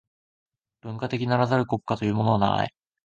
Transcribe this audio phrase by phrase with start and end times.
[0.81, 2.73] 文化的ならざる国家というものはない。